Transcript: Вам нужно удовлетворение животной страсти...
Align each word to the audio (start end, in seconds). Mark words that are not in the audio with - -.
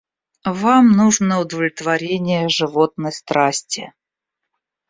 Вам 0.51 0.89
нужно 0.93 1.37
удовлетворение 1.39 2.49
животной 2.49 3.11
страсти... 3.11 3.93